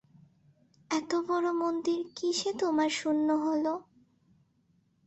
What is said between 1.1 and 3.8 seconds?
বড়ো মন্দির কিসে তোমার শূন্য হল?